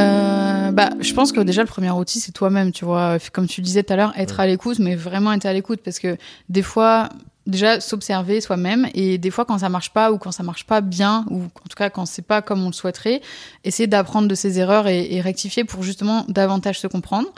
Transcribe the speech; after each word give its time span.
euh, 0.00 0.72
bah, 0.72 0.90
je 1.00 1.12
pense 1.14 1.32
que 1.32 1.40
déjà 1.40 1.62
le 1.62 1.68
premier 1.68 1.90
outil 1.90 2.20
c'est 2.20 2.32
toi-même, 2.32 2.72
tu 2.72 2.84
vois. 2.84 3.18
Comme 3.32 3.46
tu 3.46 3.60
disais 3.60 3.82
tout 3.82 3.92
à 3.92 3.96
l'heure, 3.96 4.12
être 4.16 4.40
à 4.40 4.46
l'écoute, 4.46 4.78
mais 4.78 4.94
vraiment 4.94 5.32
être 5.32 5.46
à 5.46 5.52
l'écoute, 5.52 5.80
parce 5.84 5.98
que 5.98 6.16
des 6.48 6.62
fois, 6.62 7.08
déjà 7.46 7.80
s'observer 7.80 8.40
soi-même 8.40 8.86
et 8.94 9.18
des 9.18 9.30
fois 9.30 9.44
quand 9.44 9.58
ça 9.58 9.68
marche 9.68 9.92
pas 9.92 10.12
ou 10.12 10.18
quand 10.18 10.32
ça 10.32 10.42
marche 10.42 10.66
pas 10.66 10.80
bien 10.80 11.24
ou 11.30 11.42
en 11.42 11.68
tout 11.68 11.76
cas 11.76 11.90
quand 11.90 12.06
c'est 12.06 12.22
pas 12.22 12.42
comme 12.42 12.62
on 12.62 12.68
le 12.68 12.72
souhaiterait, 12.72 13.20
essayer 13.64 13.86
d'apprendre 13.86 14.28
de 14.28 14.34
ses 14.34 14.58
erreurs 14.58 14.86
et, 14.88 15.20
rectifier 15.20 15.64
pour 15.64 15.82
justement 15.82 16.24
davantage 16.28 16.80
se 16.80 16.86
comprendre. 16.86 17.28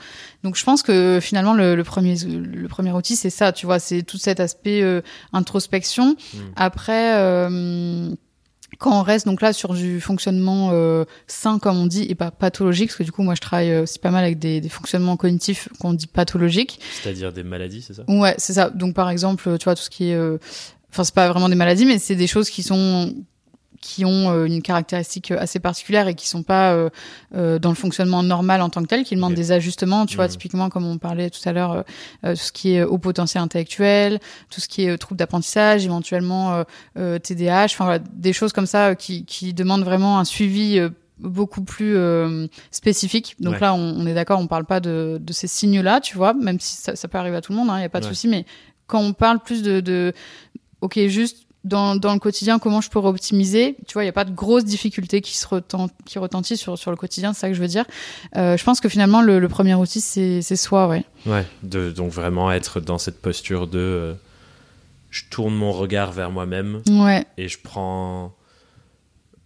Donc 0.44 0.56
je 0.56 0.64
pense 0.64 0.82
que 0.82 1.18
finalement 1.20 1.54
le, 1.54 1.82
premier 1.82 2.16
le 2.16 2.68
premier 2.68 2.92
outil 2.92 3.16
c'est 3.16 3.30
ça, 3.30 3.52
tu 3.52 3.66
vois, 3.66 3.78
c'est 3.78 4.02
tout 4.02 4.18
cet 4.18 4.40
aspect 4.40 4.82
euh, 4.82 5.00
introspection. 5.32 6.16
Mmh. 6.34 6.38
Après. 6.56 7.16
Euh, 7.16 8.14
quand 8.82 8.98
on 8.98 9.02
reste 9.02 9.24
donc 9.26 9.40
là 9.40 9.52
sur 9.52 9.72
du 9.72 10.00
fonctionnement 10.00 10.70
euh, 10.72 11.04
sain 11.26 11.58
comme 11.58 11.78
on 11.78 11.86
dit 11.86 12.04
et 12.08 12.14
pas 12.14 12.30
pathologique 12.30 12.88
parce 12.88 12.98
que 12.98 13.04
du 13.04 13.12
coup 13.12 13.22
moi 13.22 13.34
je 13.34 13.40
travaille 13.40 13.76
aussi 13.76 13.98
pas 13.98 14.10
mal 14.10 14.24
avec 14.24 14.38
des, 14.38 14.60
des 14.60 14.68
fonctionnements 14.68 15.16
cognitifs 15.16 15.68
qu'on 15.78 15.94
dit 15.94 16.08
pathologiques. 16.08 16.80
C'est-à-dire 17.02 17.32
des 17.32 17.44
maladies 17.44 17.82
c'est 17.82 17.94
ça? 17.94 18.02
Ouais 18.08 18.34
c'est 18.38 18.54
ça. 18.54 18.70
Donc 18.70 18.94
par 18.94 19.08
exemple 19.08 19.56
tu 19.58 19.64
vois 19.64 19.74
tout 19.74 19.82
ce 19.82 19.90
qui 19.90 20.10
est 20.10 20.14
euh, 20.14 20.38
enfin 20.90 21.04
c'est 21.04 21.14
pas 21.14 21.28
vraiment 21.28 21.48
des 21.48 21.54
maladies 21.54 21.86
mais 21.86 21.98
c'est 21.98 22.16
des 22.16 22.26
choses 22.26 22.50
qui 22.50 22.62
sont 22.62 23.14
qui 23.82 24.04
ont 24.04 24.30
euh, 24.30 24.46
une 24.46 24.62
caractéristique 24.62 25.32
assez 25.32 25.58
particulière 25.58 26.08
et 26.08 26.14
qui 26.14 26.26
sont 26.28 26.44
pas 26.44 26.72
euh, 26.72 26.88
euh, 27.34 27.58
dans 27.58 27.68
le 27.68 27.74
fonctionnement 27.74 28.22
normal 28.22 28.62
en 28.62 28.70
tant 28.70 28.80
que 28.80 28.86
tel, 28.86 29.04
qui 29.04 29.16
demandent 29.16 29.34
des 29.34 29.52
ajustements. 29.52 30.06
Tu 30.06 30.16
vois, 30.16 30.28
typiquement 30.28 30.70
comme 30.70 30.86
on 30.86 30.96
parlait 30.96 31.28
tout 31.28 31.46
à 31.46 31.52
l'heure, 31.52 31.84
tout 32.22 32.36
ce 32.36 32.52
qui 32.52 32.74
est 32.74 32.84
haut 32.84 32.98
potentiel 32.98 33.42
intellectuel, 33.42 34.20
tout 34.48 34.60
ce 34.60 34.68
qui 34.68 34.84
est 34.84 34.96
trouble 34.96 35.18
d'apprentissage, 35.18 35.84
éventuellement 35.84 36.64
TDAH, 36.94 37.64
enfin 37.64 37.84
voilà, 37.84 37.98
des 37.98 38.32
choses 38.32 38.52
comme 38.52 38.66
ça 38.66 38.94
qui, 38.94 39.24
qui 39.24 39.52
demandent 39.52 39.84
vraiment 39.84 40.20
un 40.20 40.24
suivi 40.24 40.80
beaucoup 41.18 41.62
plus 41.62 41.96
spécifique. 42.70 43.34
Donc 43.40 43.58
là, 43.58 43.74
on, 43.74 44.06
est 44.06 44.14
d'accord, 44.14 44.38
on 44.38 44.46
parle 44.46 44.64
pas 44.64 44.78
de, 44.78 45.18
de 45.20 45.32
ces 45.32 45.48
signes-là, 45.48 46.00
tu 46.00 46.16
vois, 46.16 46.34
même 46.34 46.60
si 46.60 46.76
ça, 46.76 46.94
ça, 46.94 47.08
peut 47.08 47.18
arriver 47.18 47.36
à 47.36 47.40
tout 47.40 47.52
le 47.52 47.58
monde, 47.58 47.66
il 47.68 47.72
hein, 47.72 47.78
n'y 47.78 47.84
a 47.84 47.88
pas 47.88 48.00
de 48.00 48.06
souci. 48.06 48.28
Mais 48.28 48.46
quand 48.86 49.00
on 49.00 49.12
parle 49.12 49.40
plus 49.40 49.62
de, 49.62 49.80
de 49.80 50.12
ok, 50.80 50.98
juste 51.08 51.46
dans, 51.64 51.94
dans 51.96 52.12
le 52.12 52.18
quotidien, 52.18 52.58
comment 52.58 52.80
je 52.80 52.90
pourrais 52.90 53.08
optimiser. 53.08 53.76
Tu 53.86 53.94
vois, 53.94 54.02
il 54.02 54.06
n'y 54.06 54.10
a 54.10 54.14
pas 54.14 54.24
de 54.24 54.32
grosses 54.32 54.64
difficultés 54.64 55.20
qui 55.20 55.36
se 55.36 55.46
retent, 55.46 55.74
qui 56.04 56.18
retentissent 56.18 56.60
sur, 56.60 56.76
sur 56.76 56.90
le 56.90 56.96
quotidien, 56.96 57.32
c'est 57.32 57.40
ça 57.40 57.48
que 57.48 57.54
je 57.54 57.60
veux 57.60 57.68
dire. 57.68 57.84
Euh, 58.36 58.56
je 58.56 58.64
pense 58.64 58.80
que 58.80 58.88
finalement, 58.88 59.22
le, 59.22 59.38
le 59.38 59.48
premier 59.48 59.74
outil, 59.74 60.00
c'est 60.00 60.56
soi, 60.56 60.88
ouais. 60.88 61.04
Ouais, 61.26 61.46
de, 61.62 61.90
donc 61.90 62.10
vraiment 62.10 62.50
être 62.50 62.80
dans 62.80 62.98
cette 62.98 63.20
posture 63.22 63.66
de 63.68 63.78
euh, 63.78 64.14
je 65.10 65.22
tourne 65.30 65.54
mon 65.54 65.72
regard 65.72 66.10
vers 66.10 66.30
moi-même 66.30 66.82
ouais. 66.90 67.24
et 67.36 67.48
je 67.48 67.58
prends 67.62 68.34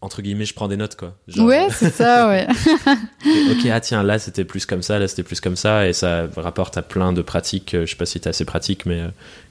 entre 0.02 0.22
guillemets, 0.22 0.44
je 0.44 0.54
prends 0.54 0.68
des 0.68 0.76
notes, 0.76 0.94
quoi. 0.94 1.16
ouais, 1.38 1.68
c'est 1.70 1.90
ça, 1.92 2.28
ouais. 2.28 2.46
ok, 2.46 3.66
ah 3.72 3.80
tiens, 3.80 4.02
là 4.02 4.18
c'était 4.18 4.44
plus 4.44 4.64
comme 4.64 4.82
ça, 4.82 4.98
là 4.98 5.08
c'était 5.08 5.22
plus 5.22 5.40
comme 5.40 5.56
ça, 5.56 5.88
et 5.88 5.92
ça 5.92 6.28
rapporte 6.36 6.76
à 6.76 6.82
plein 6.82 7.12
de 7.12 7.22
pratiques. 7.22 7.74
Euh, 7.74 7.86
je 7.86 7.90
sais 7.90 7.96
pas 7.96 8.06
si 8.06 8.20
t'es 8.20 8.28
assez 8.28 8.44
pratique, 8.44 8.86
mais 8.86 9.02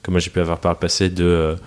comme 0.01 0.13
moi 0.13 0.19
j'ai 0.21 0.29
pu 0.29 0.39
avoir 0.39 0.59
par 0.59 0.71
le 0.73 0.79
passé 0.79 1.09
de 1.09 1.57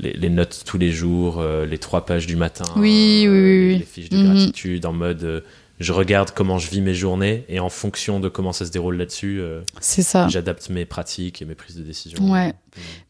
les, 0.00 0.28
notes 0.28 0.62
tous 0.64 0.78
les 0.78 0.92
jours, 0.92 1.38
euh, 1.38 1.66
les 1.66 1.78
trois 1.78 2.04
pages 2.04 2.26
du 2.26 2.36
matin, 2.36 2.64
oui, 2.76 3.26
oui, 3.28 3.28
oui, 3.28 3.78
les 3.78 3.84
fiches 3.84 4.10
de 4.10 4.22
gratitude 4.22 4.86
en 4.86 4.92
mode 4.92 5.22
euh, 5.24 5.40
je 5.78 5.92
regarde 5.92 6.30
comment 6.30 6.58
je 6.58 6.70
vis 6.70 6.80
mes 6.80 6.94
journées 6.94 7.44
et 7.48 7.60
en 7.60 7.68
fonction 7.68 8.18
de 8.18 8.30
comment 8.30 8.52
ça 8.52 8.64
se 8.64 8.70
déroule 8.70 8.96
là-dessus, 8.96 9.40
euh, 9.40 9.60
c'est 9.78 10.02
ça. 10.02 10.26
J'adapte 10.28 10.70
mes 10.70 10.86
pratiques 10.86 11.42
et 11.42 11.44
mes 11.44 11.54
prises 11.54 11.76
de 11.76 11.82
décision. 11.82 12.18
Ouais. 12.30 12.54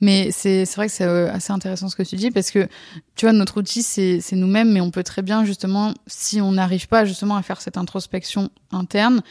Mais 0.01 0.31
c'est 0.33 0.65
vrai 0.75 0.87
que 0.87 0.93
c'est 0.93 1.05
assez 1.05 1.53
intéressant 1.53 1.89
ce 1.89 1.95
que 1.95 2.03
tu 2.03 2.17
dis 2.17 2.33
parce 2.33 2.51
que 2.51 2.69
tu 3.15 3.27
vois 3.27 3.33
notre 3.33 3.59
outil 3.59 3.83
c'est 3.83 4.21
nous-mêmes, 4.33 4.73
mais 4.73 4.81
on 4.81 4.91
peut 4.91 5.05
très 5.05 5.23
bien 5.23 5.45
justement 5.45 5.95
si 6.07 6.41
on 6.41 6.53
n'arrive 6.53 6.89
pas 6.89 7.05
justement 7.05 7.37
à 7.37 7.43
faire 7.43 7.61
cette 7.61 7.77
introspection 7.77 8.51
interne, 8.73 9.23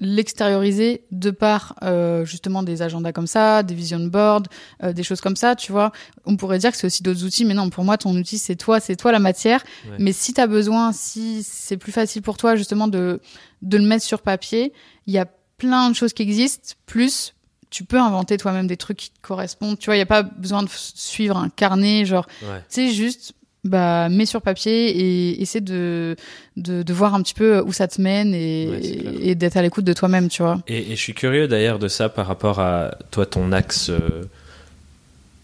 l'extérioriser 0.00 1.04
de 1.10 1.30
par 1.30 1.76
euh, 1.82 2.24
justement 2.24 2.62
des 2.62 2.82
agendas 2.82 3.12
comme 3.12 3.26
ça, 3.26 3.62
des 3.62 3.74
vision 3.74 4.00
boards, 4.00 4.44
euh, 4.82 4.92
des 4.92 5.02
choses 5.02 5.20
comme 5.20 5.36
ça, 5.36 5.54
tu 5.54 5.72
vois. 5.72 5.92
On 6.24 6.36
pourrait 6.36 6.58
dire 6.58 6.72
que 6.72 6.76
c'est 6.76 6.86
aussi 6.86 7.02
d'autres 7.02 7.24
outils, 7.24 7.44
mais 7.44 7.54
non, 7.54 7.70
pour 7.70 7.84
moi, 7.84 7.96
ton 7.96 8.14
outil, 8.16 8.38
c'est 8.38 8.56
toi, 8.56 8.80
c'est 8.80 8.96
toi 8.96 9.12
la 9.12 9.20
matière. 9.20 9.62
Mais 9.98 10.12
si 10.12 10.34
tu 10.34 10.40
as 10.40 10.46
besoin, 10.46 10.92
si 10.92 11.42
c'est 11.42 11.76
plus 11.76 11.92
facile 11.92 12.22
pour 12.22 12.36
toi 12.36 12.56
justement 12.56 12.88
de, 12.88 13.20
de 13.62 13.76
le 13.76 13.84
mettre 13.84 14.04
sur 14.04 14.22
papier, 14.22 14.72
il 15.06 15.14
y 15.14 15.18
a 15.18 15.26
plein 15.58 15.90
de 15.90 15.94
choses 15.94 16.12
qui 16.12 16.22
existent, 16.22 16.74
plus 16.86 17.34
tu 17.70 17.84
peux 17.84 17.98
inventer 17.98 18.36
toi-même 18.36 18.68
des 18.68 18.76
trucs 18.76 18.98
qui 18.98 19.10
te 19.10 19.20
correspondent. 19.20 19.78
Tu 19.78 19.86
vois, 19.86 19.96
il 19.96 19.98
n'y 19.98 20.02
a 20.02 20.06
pas 20.06 20.22
besoin 20.22 20.62
de 20.62 20.68
suivre 20.70 21.36
un 21.36 21.48
carnet, 21.48 22.04
genre, 22.04 22.26
tu 22.28 22.44
sais, 22.68 22.90
juste 22.92 23.34
bah 23.64 24.08
mets 24.10 24.26
sur 24.26 24.42
papier 24.42 24.90
et 24.90 25.42
essaie 25.42 25.62
de, 25.62 26.16
de, 26.56 26.82
de 26.82 26.92
voir 26.92 27.14
un 27.14 27.22
petit 27.22 27.34
peu 27.34 27.60
où 27.60 27.72
ça 27.72 27.88
te 27.88 28.00
mène 28.00 28.34
et, 28.34 29.30
et 29.30 29.34
d'être 29.34 29.56
à 29.56 29.62
l'écoute 29.62 29.84
de 29.84 29.92
toi-même 29.92 30.28
tu 30.28 30.42
vois. 30.42 30.60
Et, 30.68 30.92
et, 30.92 30.96
je 30.96 31.00
suis 31.00 31.14
curieux 31.14 31.48
d'ailleurs 31.48 31.78
de 31.78 31.88
ça 31.88 32.08
par 32.08 32.26
rapport 32.26 32.60
à 32.60 32.94
toi 33.10 33.24
ton 33.24 33.52
axe 33.52 33.88
euh, 33.88 34.24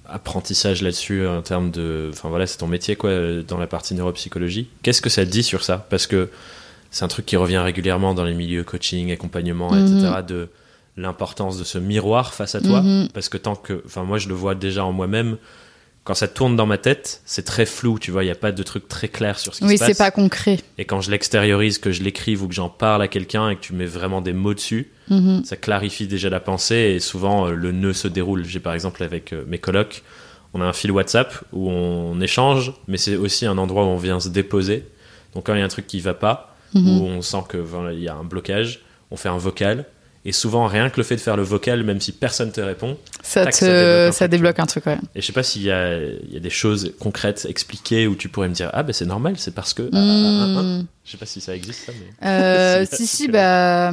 apprentissage 0.06 0.82
là-dessus 0.82 1.26
en 1.26 1.40
termes 1.40 1.70
de 1.70 2.10
enfin 2.12 2.28
voilà 2.28 2.46
c'est 2.46 2.58
ton 2.58 2.66
métier 2.66 2.94
quoi 2.94 3.10
dans 3.46 3.58
la 3.58 3.66
partie 3.66 3.94
neuropsychologie. 3.94 4.68
Qu'est-ce 4.82 5.00
que 5.00 5.10
ça 5.10 5.24
dit 5.24 5.42
sur 5.42 5.64
ça? 5.64 5.86
Parce 5.88 6.06
que 6.06 6.28
c'est 6.90 7.04
un 7.04 7.08
truc 7.08 7.24
qui 7.24 7.36
revient 7.36 7.58
régulièrement 7.58 8.14
dans 8.14 8.24
les 8.24 8.34
milieux 8.34 8.64
coaching 8.64 9.12
accompagnement 9.12 9.70
etc 9.70 10.10
mhm. 10.18 10.26
de 10.26 10.48
l'importance 10.96 11.58
de 11.58 11.64
ce 11.64 11.78
miroir 11.78 12.34
face 12.34 12.54
à 12.54 12.60
toi. 12.60 12.82
Mhm. 12.82 13.08
parce 13.14 13.30
que 13.30 13.38
tant 13.38 13.54
que 13.54 13.82
enfin 13.86 14.02
moi 14.04 14.18
je 14.18 14.28
le 14.28 14.34
vois 14.34 14.54
déjà 14.54 14.84
en 14.84 14.92
moi-même 14.92 15.38
quand 16.10 16.14
ça 16.14 16.26
tourne 16.26 16.56
dans 16.56 16.66
ma 16.66 16.76
tête, 16.76 17.22
c'est 17.24 17.44
très 17.44 17.64
flou, 17.64 18.00
tu 18.00 18.10
vois, 18.10 18.24
il 18.24 18.26
n'y 18.26 18.32
a 18.32 18.34
pas 18.34 18.50
de 18.50 18.62
truc 18.64 18.88
très 18.88 19.06
clair 19.06 19.38
sur 19.38 19.54
ce 19.54 19.60
qui 19.60 19.64
se 19.64 19.74
passe. 19.74 19.80
Oui, 19.80 19.94
c'est 19.94 19.96
pas 19.96 20.10
concret. 20.10 20.58
Et 20.76 20.84
quand 20.84 21.00
je 21.00 21.08
l'extériorise, 21.08 21.78
que 21.78 21.92
je 21.92 22.02
l'écrive 22.02 22.42
ou 22.42 22.48
que 22.48 22.54
j'en 22.54 22.68
parle 22.68 23.00
à 23.00 23.06
quelqu'un 23.06 23.48
et 23.48 23.54
que 23.54 23.60
tu 23.60 23.74
mets 23.74 23.86
vraiment 23.86 24.20
des 24.20 24.32
mots 24.32 24.52
dessus, 24.52 24.90
mhm. 25.08 25.44
ça 25.44 25.54
clarifie 25.54 26.08
déjà 26.08 26.28
la 26.28 26.40
pensée 26.40 26.94
et 26.96 26.98
souvent 26.98 27.46
euh, 27.46 27.52
le 27.52 27.70
nœud 27.70 27.92
se 27.92 28.08
déroule. 28.08 28.44
J'ai 28.44 28.58
par 28.58 28.74
exemple 28.74 29.04
avec 29.04 29.32
euh, 29.32 29.44
mes 29.46 29.58
colocs, 29.58 30.02
on 30.52 30.60
a 30.60 30.64
un 30.64 30.72
fil 30.72 30.90
WhatsApp 30.90 31.44
où 31.52 31.70
on 31.70 32.20
échange, 32.20 32.72
mais 32.88 32.96
c'est 32.96 33.14
aussi 33.14 33.46
un 33.46 33.56
endroit 33.56 33.84
où 33.84 33.90
on 33.90 33.96
vient 33.96 34.18
se 34.18 34.30
déposer. 34.30 34.88
Donc 35.36 35.46
quand 35.46 35.54
il 35.54 35.60
y 35.60 35.62
a 35.62 35.64
un 35.64 35.68
truc 35.68 35.86
qui 35.86 36.00
va 36.00 36.14
pas, 36.14 36.56
mhm. 36.74 36.88
où 36.88 37.04
on 37.04 37.22
sent 37.22 37.44
qu'il 37.48 38.00
y 38.00 38.08
a 38.08 38.16
un 38.16 38.24
blocage, 38.24 38.80
on 39.12 39.16
fait 39.16 39.28
un 39.28 39.38
vocal 39.38 39.86
et 40.24 40.32
souvent, 40.32 40.66
rien 40.66 40.90
que 40.90 40.98
le 40.98 41.02
fait 41.02 41.16
de 41.16 41.20
faire 41.20 41.36
le 41.36 41.42
vocal, 41.42 41.82
même 41.82 42.00
si 42.00 42.12
personne 42.12 42.52
te 42.52 42.60
répond, 42.60 42.98
ça, 43.22 43.50
ça, 43.50 44.28
débloque, 44.28 44.58
un, 44.58 44.66
truc, 44.66 44.84
ouais. 44.84 44.98
Et 45.14 45.22
je 45.22 45.26
sais 45.26 45.32
pas 45.32 45.42
s'il 45.42 45.62
y 45.62 45.70
a, 45.70 45.96
il 45.96 46.32
y 46.32 46.36
a 46.36 46.40
des 46.40 46.50
choses 46.50 46.92
concrètes, 47.00 47.46
expliquées, 47.48 48.06
où 48.06 48.14
tu 48.14 48.28
pourrais 48.28 48.48
me 48.48 48.54
dire 48.54 48.68
Ah, 48.74 48.82
ben 48.82 48.92
c'est 48.92 49.06
normal, 49.06 49.34
c'est 49.38 49.54
parce 49.54 49.72
que. 49.72 49.82
Ah, 49.82 49.96
ah, 49.96 50.58
ah, 50.58 50.62
hmm. 50.62 50.86
Je 51.10 51.16
sais 51.16 51.18
pas 51.18 51.26
si 51.26 51.40
ça 51.40 51.56
existe, 51.56 51.86
ça, 51.86 51.92
mais. 51.98 52.28
Euh, 52.28 52.86
si, 52.92 53.04
si, 53.04 53.26
bah, 53.26 53.90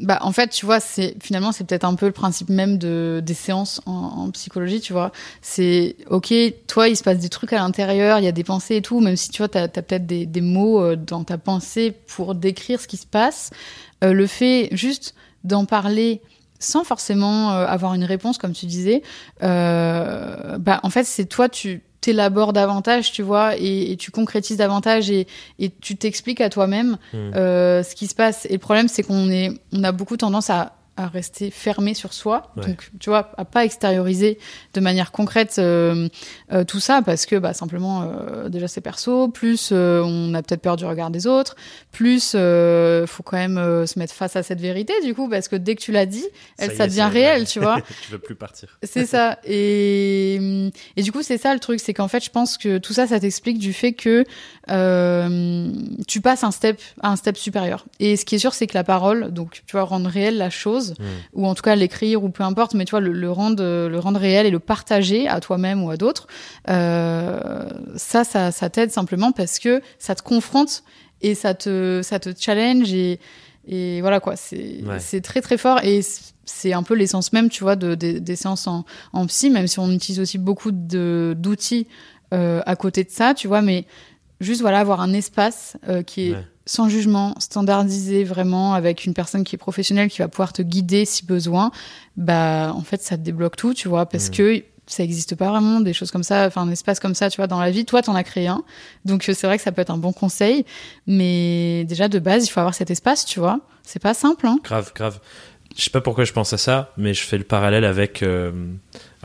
bah, 0.00 0.18
en 0.22 0.32
fait, 0.32 0.48
tu 0.48 0.66
vois, 0.66 0.80
c'est, 0.80 1.14
finalement, 1.22 1.52
c'est 1.52 1.62
peut-être 1.62 1.84
un 1.84 1.94
peu 1.94 2.06
le 2.06 2.12
principe 2.12 2.48
même 2.48 2.78
de, 2.78 3.22
des 3.24 3.34
séances 3.34 3.80
en, 3.86 4.28
psychologie, 4.32 4.80
tu 4.80 4.92
vois. 4.92 5.12
C'est, 5.40 5.94
ok, 6.10 6.34
toi, 6.66 6.88
il 6.88 6.96
se 6.96 7.04
passe 7.04 7.18
des 7.18 7.28
trucs 7.28 7.52
à 7.52 7.58
l'intérieur, 7.58 8.18
il 8.18 8.24
y 8.24 8.28
a 8.28 8.32
des 8.32 8.42
pensées 8.42 8.74
et 8.74 8.82
tout, 8.82 8.98
même 8.98 9.14
si 9.14 9.28
tu 9.28 9.38
vois, 9.38 9.48
t'as 9.48 9.62
as, 9.62 9.68
peut-être 9.68 10.04
des, 10.04 10.26
des 10.26 10.40
mots 10.40 10.82
euh, 10.82 10.96
dans 10.96 11.22
ta 11.22 11.38
pensée 11.38 11.92
pour 12.08 12.34
décrire 12.34 12.80
ce 12.80 12.88
qui 12.88 12.96
se 12.96 13.06
passe. 13.06 13.50
Euh, 14.02 14.12
le 14.12 14.26
fait 14.26 14.68
juste 14.72 15.14
d'en 15.44 15.64
parler 15.64 16.20
sans 16.58 16.82
forcément 16.82 17.52
euh, 17.52 17.66
avoir 17.66 17.94
une 17.94 18.04
réponse, 18.04 18.36
comme 18.36 18.52
tu 18.52 18.66
disais, 18.66 19.02
euh, 19.44 20.58
bah, 20.58 20.80
en 20.82 20.90
fait, 20.90 21.04
c'est 21.04 21.26
toi, 21.26 21.48
tu 21.48 21.82
t'élabores 22.06 22.52
davantage, 22.52 23.10
tu 23.10 23.22
vois, 23.22 23.56
et, 23.58 23.96
tu 23.98 24.12
concrétises 24.12 24.58
davantage 24.58 25.10
et, 25.10 25.26
et 25.58 25.70
tu 25.70 25.96
t'expliques 25.96 26.40
à 26.40 26.48
toi-même 26.48 26.98
mmh. 27.12 27.16
euh, 27.34 27.82
ce 27.82 27.96
qui 27.96 28.06
se 28.06 28.14
passe. 28.14 28.46
Et 28.46 28.52
le 28.52 28.58
problème, 28.60 28.86
c'est 28.86 29.02
qu'on 29.02 29.28
est, 29.28 29.50
on 29.72 29.82
a 29.82 29.90
beaucoup 29.90 30.16
tendance 30.16 30.48
à 30.48 30.76
à 30.96 31.08
rester 31.08 31.50
fermé 31.50 31.92
sur 31.92 32.14
soi, 32.14 32.52
donc 32.56 32.90
tu 32.98 33.10
vois, 33.10 33.30
à 33.36 33.44
pas 33.44 33.66
extérioriser 33.66 34.38
de 34.72 34.80
manière 34.80 35.12
concrète 35.12 35.56
euh, 35.58 36.08
euh, 36.52 36.64
tout 36.64 36.80
ça 36.80 37.02
parce 37.02 37.26
que 37.26 37.36
bah, 37.36 37.52
simplement 37.52 38.02
euh, 38.02 38.48
déjà 38.48 38.66
c'est 38.66 38.80
perso, 38.80 39.28
plus 39.28 39.72
on 39.72 40.32
a 40.32 40.42
peut-être 40.42 40.62
peur 40.62 40.76
du 40.76 40.86
regard 40.86 41.10
des 41.10 41.26
autres, 41.26 41.54
plus 41.92 42.32
faut 42.32 43.22
quand 43.22 43.36
même 43.36 43.86
se 43.86 43.98
mettre 43.98 44.14
face 44.14 44.36
à 44.36 44.42
cette 44.42 44.60
vérité 44.60 44.94
du 45.04 45.14
coup 45.14 45.28
parce 45.28 45.48
que 45.48 45.56
dès 45.56 45.74
que 45.74 45.82
tu 45.82 45.92
l'as 45.92 46.06
dit, 46.06 46.24
elle 46.56 46.72
ça, 46.72 46.86
devient 46.86 47.08
réel, 47.12 47.46
tu 47.46 47.60
vois. 47.60 47.80
tu 48.06 48.12
veux 48.12 48.18
plus 48.18 48.34
partir. 48.34 48.78
c'est 48.82 49.06
ça. 49.06 49.38
Et 49.44 50.70
et 50.96 51.02
du 51.02 51.12
coup 51.12 51.22
c'est 51.22 51.38
ça 51.38 51.52
le 51.52 51.60
truc, 51.60 51.80
c'est 51.80 51.92
qu'en 51.92 52.08
fait 52.08 52.24
je 52.24 52.30
pense 52.30 52.56
que 52.56 52.78
tout 52.78 52.94
ça 52.94 53.06
ça 53.06 53.20
t'explique 53.20 53.58
du 53.58 53.74
fait 53.74 53.92
que 53.92 54.24
tu 56.06 56.20
passes 56.22 56.42
un 56.42 56.50
step 56.50 56.80
à 57.02 57.10
un 57.10 57.16
step 57.16 57.36
supérieur. 57.36 57.84
Et 58.00 58.16
ce 58.16 58.24
qui 58.24 58.36
est 58.36 58.38
sûr 58.38 58.54
c'est 58.54 58.66
que 58.66 58.74
la 58.74 58.84
parole, 58.84 59.30
donc 59.30 59.62
tu 59.66 59.76
vas 59.76 59.82
rendre 59.82 60.08
réelle 60.08 60.38
la 60.38 60.48
chose 60.48 60.85
Mm. 60.92 61.04
ou 61.34 61.46
en 61.46 61.54
tout 61.54 61.62
cas 61.62 61.74
l'écrire 61.74 62.22
ou 62.24 62.28
peu 62.28 62.42
importe, 62.42 62.74
mais 62.74 62.84
tu 62.84 62.90
vois 62.90 63.00
le, 63.00 63.12
le, 63.12 63.30
rendre 63.30 63.62
le 63.88 63.98
rendre 63.98 64.20
réel 64.20 64.46
et 64.46 64.50
le 64.50 64.58
partager 64.58 65.28
à 65.28 65.40
toi-même 65.40 65.82
ou 65.82 65.90
à 65.90 65.96
d'autres, 65.96 66.26
euh, 66.68 67.68
ça, 67.96 68.24
ça, 68.24 68.52
ça 68.52 68.70
t'aide 68.70 68.90
simplement 68.90 69.32
parce 69.32 69.58
que 69.58 69.80
ça 69.98 70.14
te 70.14 70.22
confronte 70.22 70.82
et 71.22 71.34
ça 71.34 71.54
te 71.54 72.00
ça 72.02 72.18
te 72.18 72.30
challenge 72.38 72.92
et 72.92 73.20
et 73.68 74.00
voilà 74.00 74.20
quoi, 74.20 74.36
c'est 74.36 74.84
c'est 74.98 75.20
très 75.20 75.40
très 75.40 75.58
fort 75.58 75.80
et 75.82 76.00
c'est 76.44 76.72
un 76.72 76.84
peu 76.84 76.94
l'essence 76.94 77.32
même, 77.32 77.48
tu 77.50 77.64
vois, 77.64 77.74
de, 77.74 77.94
des 77.96 78.36
séances 78.36 78.68
en, 78.68 78.84
en 79.12 79.26
psy, 79.26 79.50
même 79.50 79.66
si 79.66 79.80
on 79.80 79.90
utilise 79.90 80.20
aussi 80.20 80.38
beaucoup 80.38 80.70
d'outils 80.70 81.88
euh, 82.32 82.62
à 82.64 82.76
côté 82.76 83.04
de 83.04 83.10
ça, 83.10 83.34
tu 83.34 83.48
vois, 83.48 83.62
mais 83.62 83.84
juste 84.40 84.60
voilà 84.60 84.78
avoir 84.78 85.00
un 85.00 85.12
espace 85.12 85.76
euh, 85.88 86.02
qui 86.02 86.28
est 86.30 86.36
sans 86.66 86.88
jugement, 86.88 87.34
standardisé 87.38 88.24
vraiment 88.24 88.74
avec 88.74 89.06
une 89.06 89.14
personne 89.14 89.44
qui 89.44 89.54
est 89.54 89.58
professionnelle 89.58 90.08
qui 90.08 90.18
va 90.18 90.28
pouvoir 90.28 90.52
te 90.52 90.62
guider 90.62 91.04
si 91.04 91.24
besoin, 91.24 91.70
bah 92.16 92.72
en 92.74 92.82
fait 92.82 93.02
ça 93.02 93.16
te 93.16 93.22
débloque 93.22 93.56
tout, 93.56 93.72
tu 93.72 93.88
vois, 93.88 94.06
parce 94.06 94.28
mmh. 94.28 94.32
que 94.32 94.62
ça 94.86 95.02
n'existe 95.02 95.34
pas 95.34 95.48
vraiment 95.48 95.80
des 95.80 95.92
choses 95.92 96.10
comme 96.10 96.22
ça, 96.22 96.46
enfin 96.46 96.62
un 96.62 96.70
espace 96.70 97.00
comme 97.00 97.14
ça, 97.14 97.30
tu 97.30 97.36
vois, 97.36 97.46
dans 97.46 97.60
la 97.60 97.70
vie. 97.70 97.84
Toi, 97.84 98.02
t'en 98.02 98.14
as 98.14 98.24
créé 98.24 98.48
un, 98.48 98.62
donc 99.04 99.28
euh, 99.28 99.34
c'est 99.34 99.46
vrai 99.46 99.56
que 99.56 99.62
ça 99.62 99.72
peut 99.72 99.82
être 99.82 99.90
un 99.90 99.98
bon 99.98 100.12
conseil, 100.12 100.64
mais 101.06 101.84
déjà 101.84 102.08
de 102.08 102.18
base, 102.18 102.46
il 102.46 102.50
faut 102.50 102.60
avoir 102.60 102.74
cet 102.74 102.90
espace, 102.90 103.24
tu 103.24 103.40
vois. 103.40 103.60
C'est 103.82 104.02
pas 104.02 104.14
simple. 104.14 104.46
Hein. 104.46 104.58
Grave, 104.64 104.92
grave. 104.94 105.20
Je 105.76 105.82
sais 105.82 105.90
pas 105.90 106.00
pourquoi 106.00 106.24
je 106.24 106.32
pense 106.32 106.52
à 106.52 106.58
ça, 106.58 106.92
mais 106.96 107.14
je 107.14 107.22
fais 107.22 107.38
le 107.38 107.44
parallèle 107.44 107.84
avec. 107.84 108.22
Euh, 108.22 108.52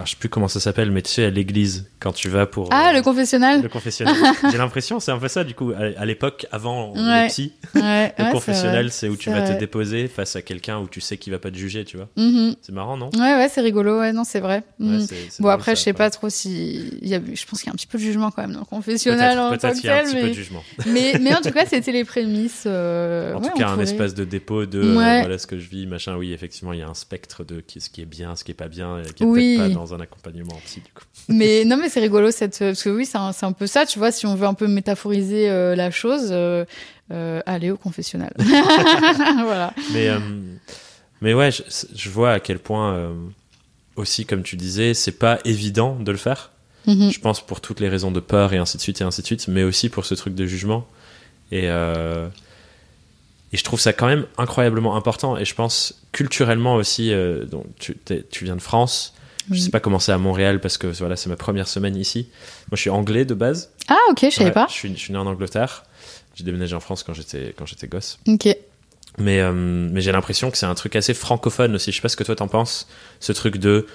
alors, 0.01 0.07
je 0.07 0.13
sais 0.13 0.17
plus 0.17 0.29
comment 0.29 0.47
ça 0.47 0.59
s'appelle, 0.59 0.89
mais 0.89 1.03
tu 1.03 1.11
sais, 1.11 1.25
à 1.25 1.29
l'église, 1.29 1.91
quand 1.99 2.11
tu 2.11 2.27
vas 2.27 2.47
pour. 2.47 2.69
Ah, 2.71 2.91
le 2.91 2.97
euh, 2.97 3.01
confessionnal 3.03 3.61
Le 3.61 3.69
confessionnal. 3.69 4.15
J'ai 4.51 4.57
l'impression, 4.57 4.99
c'est 4.99 5.11
un 5.11 5.19
peu 5.19 5.27
ça, 5.27 5.43
du 5.43 5.53
coup, 5.53 5.73
à, 5.73 6.05
l'époque, 6.05 6.47
avant 6.51 6.93
le 6.95 7.27
psy. 7.27 7.53
le 7.75 8.31
confessionnal, 8.31 8.91
c'est 8.91 9.09
où 9.09 9.15
tu 9.15 9.29
vas 9.29 9.47
te 9.47 9.59
déposer 9.59 10.07
face 10.07 10.35
à 10.35 10.41
quelqu'un 10.41 10.79
où 10.79 10.87
tu 10.87 11.01
sais 11.01 11.17
qu'il 11.17 11.31
va 11.31 11.37
pas 11.37 11.51
te 11.51 11.55
juger, 11.55 11.85
tu 11.85 11.97
vois. 11.97 12.09
Mm-hmm. 12.17 12.55
C'est 12.63 12.71
marrant, 12.71 12.97
non? 12.97 13.11
Ouais, 13.13 13.35
ouais, 13.35 13.47
c'est 13.47 13.61
rigolo, 13.61 13.99
ouais, 13.99 14.11
non, 14.11 14.23
c'est 14.23 14.39
vrai. 14.39 14.63
Mm. 14.79 15.05
bon, 15.39 15.49
après, 15.49 15.75
je 15.75 15.81
sais 15.81 15.93
pas 15.93 16.09
trop 16.09 16.29
si. 16.29 16.97
Il 17.03 17.07
y 17.07 17.13
a... 17.13 17.19
Je 17.19 17.45
pense 17.45 17.59
qu'il 17.59 17.67
y 17.67 17.69
a 17.69 17.73
un 17.73 17.75
petit 17.75 17.85
peu 17.85 17.99
de 17.99 18.03
jugement 18.03 18.31
quand 18.31 18.41
même 18.41 18.53
dans 18.53 18.61
le 18.61 18.65
confessionnal 18.65 19.37
en 19.37 19.51
tant 19.51 19.55
que 19.55 19.61
tel. 19.61 19.69
Peut-être 19.69 19.81
qu'il 19.81 19.89
y 19.91 19.93
a 19.93 19.99
un 19.99 20.03
petit 20.03 20.15
peu 20.15 20.29
de 20.29 20.33
jugement. 20.33 20.63
mais, 20.87 21.19
mais 21.21 21.35
en 21.35 21.41
tout 21.41 21.51
cas, 21.51 21.67
c'était 21.67 21.91
les 21.91 22.05
prémices. 22.05 22.63
Euh, 22.65 23.35
en 23.35 23.41
tout 23.41 23.51
cas, 23.51 23.69
un 23.69 23.79
espace 23.79 24.15
de 24.15 24.25
dépôt 24.25 24.65
de 24.65 24.79
euh, 24.79 24.93
voilà 24.93 25.37
ce 25.37 25.45
que 25.45 25.59
je 25.59 25.69
vis, 25.69 25.85
machin. 25.85 26.17
Oui, 26.17 26.33
effectivement, 26.33 26.73
il 26.73 26.79
y 26.79 26.83
a 26.83 26.89
un 26.89 26.95
spectre 26.95 27.43
de 27.43 27.63
ce 27.67 27.87
qui 27.91 28.01
est 28.01 28.05
bien, 28.05 28.35
ce 28.35 28.43
qui 28.43 28.49
est 28.49 28.55
pas 28.55 28.67
bien, 28.67 29.03
qui 29.15 29.23
est 29.23 29.27
peut-être 29.27 29.57
pas 29.59 29.69
dans 29.69 29.90
un 29.93 29.99
accompagnement 29.99 30.59
mais 31.29 31.65
non, 31.65 31.77
mais 31.77 31.89
c'est 31.89 31.99
rigolo 31.99 32.31
cette 32.31 32.59
parce 32.59 32.83
que 32.83 32.89
oui, 32.89 33.05
c'est 33.05 33.17
un, 33.17 33.31
un, 33.41 33.51
peu 33.51 33.67
ça, 33.67 33.85
tu 33.85 33.99
vois, 33.99 34.11
si 34.11 34.25
on 34.25 34.35
veut 34.35 34.47
un 34.47 34.53
peu 34.53 34.67
métaphoriser 34.67 35.49
euh, 35.49 35.75
la 35.75 35.91
chose, 35.91 36.29
euh, 36.31 36.65
euh, 37.11 37.41
aller 37.45 37.71
au 37.71 37.77
confessionnal. 37.77 38.33
voilà. 38.37 39.73
Mais 39.93 40.09
mais 41.21 41.33
ouais, 41.33 41.49
je, 41.51 42.09
vois 42.09 42.31
à 42.33 42.39
quel 42.39 42.59
point 42.59 43.11
aussi, 43.95 44.25
comme 44.25 44.43
tu 44.43 44.55
disais, 44.55 44.93
c'est 44.93 45.11
pas 45.11 45.39
évident 45.45 45.95
de 45.99 46.11
le 46.11 46.17
faire. 46.17 46.51
Mm-hmm. 46.87 47.13
Je 47.13 47.19
pense 47.19 47.45
pour 47.45 47.61
toutes 47.61 47.79
les 47.79 47.89
raisons 47.89 48.09
de 48.09 48.19
peur 48.19 48.53
et 48.53 48.57
ainsi 48.57 48.77
de 48.77 48.81
suite 48.81 49.01
et 49.01 49.03
ainsi 49.03 49.21
de 49.21 49.27
suite, 49.27 49.47
mais 49.47 49.63
aussi 49.63 49.89
pour 49.89 50.05
ce 50.05 50.15
truc 50.15 50.33
de 50.33 50.45
jugement. 50.45 50.87
Et 51.51 51.67
et 53.53 53.57
je 53.57 53.65
trouve 53.65 53.81
ça 53.81 53.91
quand 53.91 54.07
même 54.07 54.25
incroyablement 54.37 54.95
important. 54.95 55.37
Et 55.37 55.43
je 55.43 55.53
pense 55.53 56.01
culturellement 56.13 56.75
aussi, 56.75 57.13
donc 57.51 57.65
tu, 57.77 57.97
tu, 58.31 58.45
viens 58.45 58.55
de 58.55 58.61
France, 58.61 59.13
je 59.49 59.59
sais 59.59 59.69
pas 59.69 59.79
comment 59.79 59.99
c'est 59.99 60.11
à 60.11 60.17
Montréal 60.17 60.59
parce 60.61 60.77
que 60.77 60.87
voilà, 60.87 61.15
c'est 61.15 61.29
ma 61.29 61.35
première 61.35 61.67
semaine 61.67 61.95
ici. 61.95 62.27
Moi, 62.69 62.75
je 62.75 62.81
suis 62.81 62.89
anglais 62.89 63.25
de 63.25 63.33
base. 63.33 63.71
Ah, 63.87 63.97
ok, 64.11 64.19
je 64.23 64.29
savais 64.29 64.51
pas. 64.51 64.67
Je 64.67 64.73
suis, 64.73 64.93
je 64.93 64.99
suis 64.99 65.13
né 65.13 65.19
en 65.19 65.27
Angleterre. 65.27 65.83
J'ai 66.35 66.43
déménagé 66.43 66.75
en 66.75 66.79
France 66.79 67.03
quand 67.03 67.13
j'étais 67.13 67.53
quand 67.57 67.65
j'étais 67.65 67.87
gosse. 67.87 68.19
Ok. 68.27 68.47
Mais 69.17 69.41
euh, 69.41 69.51
mais 69.51 70.01
j'ai 70.01 70.11
l'impression 70.11 70.51
que 70.51 70.57
c'est 70.57 70.65
un 70.65 70.75
truc 70.75 70.95
assez 70.95 71.13
francophone 71.13 71.75
aussi. 71.75 71.91
Je 71.91 71.97
sais 71.97 72.01
pas 72.01 72.09
ce 72.09 72.15
que 72.15 72.23
toi 72.23 72.35
t'en 72.35 72.47
penses. 72.47 72.87
Ce 73.19 73.33
truc 73.33 73.57
de 73.57 73.85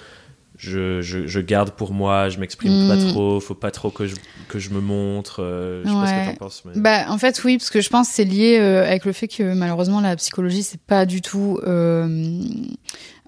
je, 0.57 1.01
je, 1.01 1.27
je, 1.27 1.39
garde 1.39 1.71
pour 1.71 1.93
moi, 1.93 2.29
je 2.29 2.39
m'exprime 2.39 2.87
pas 2.87 2.95
hmm. 2.95 3.09
trop, 3.09 3.39
faut 3.39 3.53
pas 3.53 3.69
trop 3.69 3.91
que 3.91 4.07
je, 4.07 4.15
que 4.47 4.57
je 4.57 4.71
me 4.71 4.81
montre. 4.81 5.43
Euh, 5.43 5.83
je 5.83 5.89
sais 5.89 5.95
pas 5.95 6.07
ce 6.07 6.13
que 6.13 6.31
t'en 6.31 6.35
penses. 6.35 6.63
Mais... 6.65 6.81
Bah, 6.81 7.05
en 7.09 7.17
fait, 7.19 7.43
oui, 7.43 7.57
parce 7.57 7.69
que 7.69 7.79
je 7.79 7.89
pense 7.89 8.09
que 8.09 8.15
c'est 8.15 8.23
lié 8.23 8.57
euh, 8.59 8.83
avec 8.83 9.05
le 9.05 9.11
fait 9.11 9.27
que 9.27 9.53
malheureusement 9.53 10.01
la 10.01 10.15
psychologie, 10.15 10.63
c'est 10.63 10.81
pas 10.81 11.05
du 11.05 11.21
tout 11.21 11.59
euh, 11.67 12.41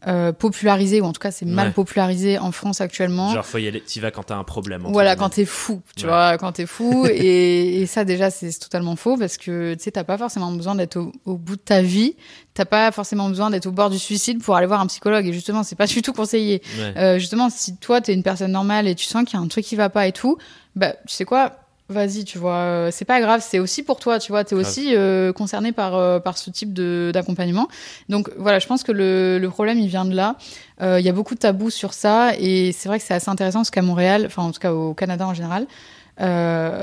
euh, 0.07 0.31
popularisé 0.31 1.01
ou 1.01 1.05
en 1.05 1.11
tout 1.11 1.19
cas 1.19 1.31
c'est 1.31 1.45
mal 1.45 1.73
popularisé 1.73 2.37
en 2.37 2.51
France 2.51 2.79
actuellement. 2.79 3.33
Genre 3.33 3.45
faut 3.45 3.57
y 3.57 3.67
aller, 3.67 3.81
t'y 3.81 3.99
vas 3.99 4.11
quand 4.11 4.23
t'as 4.23 4.37
un 4.37 4.45
problème. 4.45 4.83
Voilà, 4.87 5.17
quand 5.17 5.29
t'es 5.29 5.43
fou, 5.43 5.81
tu 5.97 6.05
vois, 6.05 6.37
quand 6.37 6.53
t'es 6.53 6.65
fou 6.65 7.05
et, 7.11 7.81
et, 7.81 7.85
ça 7.85 8.05
déjà 8.05 8.29
c'est 8.29 8.51
totalement 8.59 8.95
faux 8.95 9.17
parce 9.17 9.37
que 9.37 9.73
tu 9.73 9.83
sais 9.83 9.91
t'as 9.91 10.05
pas 10.05 10.17
forcément 10.17 10.51
besoin 10.51 10.75
d'être 10.75 10.95
au, 10.95 11.11
au, 11.25 11.37
bout 11.37 11.57
de 11.57 11.61
ta 11.61 11.81
vie, 11.81 12.15
t'as 12.53 12.63
pas 12.63 12.91
forcément 12.91 13.27
besoin 13.27 13.49
d'être 13.49 13.65
au 13.65 13.71
bord 13.71 13.89
du 13.89 13.99
suicide 13.99 14.41
pour 14.41 14.55
aller 14.55 14.67
voir 14.67 14.79
un 14.79 14.87
psychologue 14.87 15.27
et 15.27 15.33
justement 15.33 15.63
c'est 15.63 15.75
pas 15.75 15.87
du 15.87 16.01
tout 16.01 16.13
conseillé. 16.13 16.61
Euh, 16.79 17.19
justement 17.19 17.49
si 17.49 17.75
toi 17.75 17.99
t'es 17.99 18.13
une 18.13 18.23
personne 18.23 18.53
normale 18.53 18.87
et 18.87 18.95
tu 18.95 19.05
sens 19.05 19.25
qu'il 19.25 19.37
y 19.37 19.41
a 19.41 19.43
un 19.43 19.47
truc 19.49 19.65
qui 19.65 19.75
va 19.75 19.89
pas 19.89 20.07
et 20.07 20.13
tout, 20.13 20.37
bah 20.75 20.93
tu 21.05 21.13
sais 21.13 21.25
quoi 21.25 21.58
vas-y, 21.89 22.23
tu 22.23 22.37
vois, 22.37 22.57
euh, 22.57 22.89
c'est 22.91 23.05
pas 23.05 23.19
grave, 23.19 23.43
c'est 23.45 23.59
aussi 23.59 23.83
pour 23.83 23.99
toi, 23.99 24.19
tu 24.19 24.31
vois, 24.31 24.43
tu 24.43 24.53
es 24.53 24.57
aussi 24.57 24.95
euh, 24.95 25.33
concerné 25.33 25.71
par, 25.71 25.95
euh, 25.95 26.19
par 26.19 26.37
ce 26.37 26.49
type 26.49 26.73
d'accompagnement. 26.73 27.67
Donc 28.09 28.31
voilà, 28.37 28.59
je 28.59 28.67
pense 28.67 28.83
que 28.83 28.91
le, 28.91 29.39
le 29.39 29.49
problème, 29.49 29.79
il 29.79 29.87
vient 29.87 30.05
de 30.05 30.15
là. 30.15 30.35
Il 30.81 31.01
y 31.01 31.09
a 31.09 31.11
beaucoup 31.11 31.35
de 31.35 31.39
tabous 31.39 31.71
sur 31.71 31.93
ça 31.93 32.31
et 32.37 32.71
c'est 32.71 32.87
vrai 32.87 32.99
que 32.99 33.05
c'est 33.05 33.13
assez 33.13 33.29
intéressant 33.29 33.59
parce 33.59 33.69
qu'à 33.69 33.81
Montréal, 33.81 34.23
enfin 34.25 34.43
en 34.43 34.51
tout 34.51 34.61
cas 34.61 34.71
au 34.71 34.93
Canada 34.93 35.27
en 35.27 35.33
général, 35.33 35.67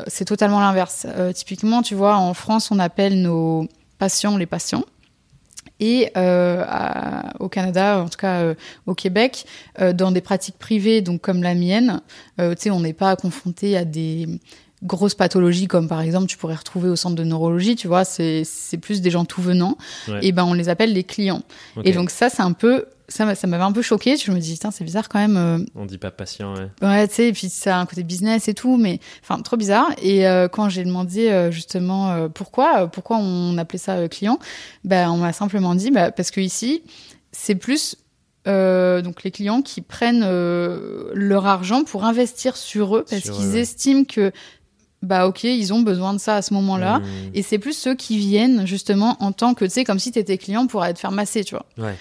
c'est 0.07 0.27
totalement 0.27 0.61
l'inverse. 0.61 1.07
typiquement, 1.35 1.81
tu 1.81 1.95
vois, 1.95 2.17
en 2.17 2.35
France, 2.35 2.71
on 2.71 2.79
appelle 2.79 3.23
nos 3.23 3.67
patients 3.99 4.37
les 4.37 4.45
patients. 4.45 4.85
Et 5.79 6.11
euh, 6.17 6.65
au 7.39 7.49
Canada, 7.49 8.01
en 8.01 8.09
tout 8.09 8.19
cas 8.19 8.41
euh, 8.41 8.55
au 8.87 8.95
Québec, 8.95 9.45
euh, 9.81 9.93
dans 9.93 10.11
des 10.11 10.23
pratiques 10.23 10.59
privées, 10.59 11.03
donc 11.03 11.21
comme 11.21 11.43
la 11.43 11.55
mienne, 11.55 12.01
tu 12.39 12.45
sais, 12.59 12.71
on 12.71 12.81
n'est 12.81 12.95
pas 12.95 13.17
confronté 13.17 13.77
à 13.77 13.85
des 13.85 14.27
grosses 14.83 15.15
pathologies 15.15 15.69
comme 15.69 15.89
par 15.89 16.01
exemple 16.01 16.27
tu 16.27 16.37
pourrais 16.37 16.55
retrouver 16.55 16.89
au 16.89 16.97
centre 16.97 17.17
de 17.17 17.25
neurologie, 17.25 17.77
tu 17.77 17.89
vois, 17.89 18.05
c'est 18.05 18.45
plus 18.81 19.01
des 19.01 19.11
gens 19.11 19.25
tout 19.25 19.43
venant, 19.43 19.77
et 20.23 20.33
ben 20.33 20.45
on 20.45 20.55
les 20.55 20.69
appelle 20.69 20.93
les 20.93 21.05
clients. 21.05 21.43
Et 21.85 21.93
donc 21.93 22.11
ça 22.11 22.29
c'est 22.29 22.43
un 22.43 22.53
peu 22.53 22.87
ça 23.09 23.35
ça 23.35 23.47
m'avait 23.47 23.63
un 23.63 23.73
peu 23.73 23.83
choqué, 23.83 24.17
je 24.17 24.31
me 24.33 24.39
dis 24.39 24.59
c'est 24.71 24.85
bizarre 24.85 25.09
quand 25.09 25.19
même. 25.19 25.37
Euh. 25.37 25.65
On 25.75 25.87
dit 25.87 25.99
pas 25.99 26.11
patient, 26.11 26.55
ouais. 26.55 26.69
Ouais, 26.83 27.09
tu 27.09 27.15
sais, 27.15 27.29
et 27.29 27.33
puis 27.33 27.49
ça 27.49 27.77
a 27.77 27.81
un 27.81 27.87
côté 27.87 28.03
business 28.03 28.49
et 28.49 28.55
tout, 28.55 28.77
mais 28.77 29.01
enfin 29.23 29.41
trop 29.43 29.57
bizarre. 29.57 29.91
Et 30.03 30.27
euh, 30.27 30.49
quand 30.49 30.69
j'ai 30.69 30.85
demandé 30.85 31.29
euh, 31.29 31.51
justement 31.51 32.29
pourquoi 32.31 32.89
pourquoi 32.89 33.19
on 33.19 33.57
appelait 33.59 33.79
ça 33.79 34.09
client, 34.09 34.39
ben 34.85 35.11
on 35.11 35.19
m'a 35.19 35.33
simplement 35.33 35.75
dit 35.75 35.91
bah, 35.91 36.11
parce 36.11 36.31
que 36.31 36.41
ici 36.41 36.83
c'est 37.33 37.55
plus 37.55 37.97
donc 38.45 39.25
les 39.25 39.33
clients 39.33 39.61
qui 39.61 39.81
prennent 39.83 40.25
leur 40.25 41.47
argent 41.47 41.83
pour 41.83 42.05
investir 42.05 42.57
sur 42.57 42.97
eux 42.97 43.05
parce 43.09 43.23
qu'ils 43.23 43.57
estiment 43.57 44.05
que 44.05 44.31
bah 45.03 45.27
ok, 45.27 45.45
ils 45.45 45.73
ont 45.73 45.81
besoin 45.81 46.13
de 46.13 46.19
ça 46.19 46.37
à 46.37 46.43
ce 46.43 46.55
moment-là. 46.55 46.99
Mmh. 46.99 47.05
Et 47.35 47.43
c'est 47.43 47.59
plus 47.59 47.77
ceux 47.77 47.95
qui 47.95 48.19
viennent 48.19 48.67
justement 48.67 49.17
en 49.21 49.33
tant 49.33 49.55
que, 49.55 49.65
tu 49.65 49.71
sais, 49.71 49.85
comme 49.85 49.99
si 49.99 50.13
tu 50.13 50.19
étais 50.19 50.39
client 50.39 50.67
pour 50.67 50.83
aller 50.83 50.95
te 50.95 50.99
faire 50.99 51.13
masser, 51.13 51.45
tu 51.45 51.55
vois. 51.55 51.67
Ouais. 51.79 51.97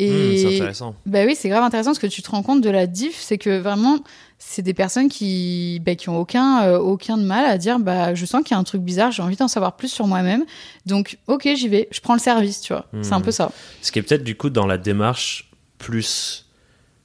Et 0.00 0.10
mmh, 0.10 0.36
c'est 0.36 0.54
intéressant. 0.54 0.94
Bah 1.06 1.24
oui, 1.26 1.34
c'est 1.34 1.48
grave 1.48 1.64
intéressant 1.64 1.90
parce 1.90 1.98
que 1.98 2.06
tu 2.06 2.22
te 2.22 2.30
rends 2.30 2.44
compte 2.44 2.60
de 2.60 2.70
la 2.70 2.86
diff, 2.86 3.18
c'est 3.18 3.36
que 3.36 3.58
vraiment, 3.58 3.98
c'est 4.38 4.62
des 4.62 4.74
personnes 4.74 5.08
qui, 5.08 5.80
bah, 5.84 5.96
qui 5.96 6.08
ont 6.08 6.18
aucun, 6.18 6.62
euh, 6.62 6.78
aucun 6.78 7.16
de 7.18 7.24
mal 7.24 7.44
à 7.44 7.58
dire, 7.58 7.80
bah, 7.80 8.14
je 8.14 8.24
sens 8.24 8.44
qu'il 8.44 8.52
y 8.52 8.54
a 8.54 8.58
un 8.58 8.64
truc 8.64 8.82
bizarre, 8.82 9.10
j'ai 9.10 9.22
envie 9.22 9.34
d'en 9.34 9.48
savoir 9.48 9.74
plus 9.74 9.88
sur 9.88 10.06
moi-même. 10.06 10.44
Donc, 10.86 11.18
ok, 11.26 11.48
j'y 11.56 11.68
vais, 11.68 11.88
je 11.90 12.00
prends 12.00 12.14
le 12.14 12.20
service, 12.20 12.60
tu 12.60 12.72
vois. 12.72 12.86
C'est 13.02 13.12
un 13.12 13.18
mmh. 13.18 13.22
peu 13.22 13.32
ça. 13.32 13.50
Ce 13.82 13.90
qui 13.90 13.98
est 13.98 14.02
peut-être 14.02 14.22
du 14.22 14.36
coup 14.36 14.50
dans 14.50 14.66
la 14.66 14.78
démarche 14.78 15.50
plus 15.78 16.47